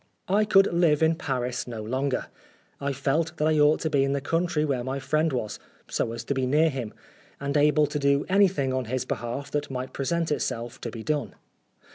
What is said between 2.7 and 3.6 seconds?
I felt that I